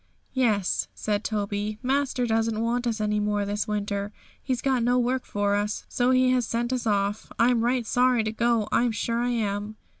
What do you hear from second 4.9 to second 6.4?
work for us, so he